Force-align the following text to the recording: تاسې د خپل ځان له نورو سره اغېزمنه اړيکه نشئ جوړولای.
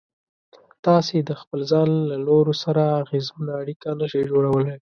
تاسې 0.85 1.15
د 1.21 1.31
خپل 1.41 1.59
ځان 1.71 1.89
له 2.09 2.17
نورو 2.27 2.53
سره 2.63 2.83
اغېزمنه 3.01 3.51
اړيکه 3.61 3.89
نشئ 3.99 4.21
جوړولای. 4.31 4.77